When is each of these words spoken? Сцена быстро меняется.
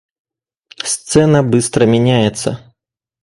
Сцена 0.83 1.43
быстро 1.43 1.85
меняется. 1.85 2.73